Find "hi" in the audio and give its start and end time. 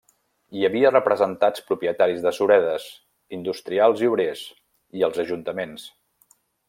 0.59-0.63